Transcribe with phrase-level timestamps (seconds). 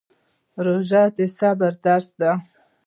[0.65, 2.31] روژه د صبر درس دی